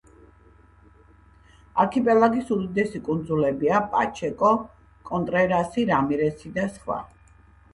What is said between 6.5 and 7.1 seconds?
და სხვა.